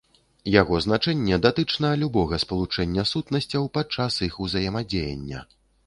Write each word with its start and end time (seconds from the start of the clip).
Яго 0.61 0.79
значэнне 0.85 1.35
датычна 1.43 1.93
любога 2.05 2.41
спалучэння 2.47 3.07
сутнасцяў 3.13 3.71
падчас 3.79 4.21
іх 4.31 4.45
узаемадзеяння. 4.49 5.39